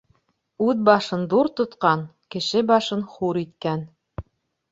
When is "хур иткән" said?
3.17-3.85